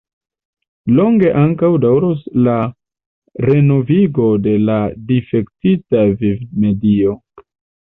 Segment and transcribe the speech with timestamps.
[0.99, 2.57] Longe ankaŭ daŭros la
[3.49, 4.83] renovigo de la
[5.15, 7.19] difektita vivmedio.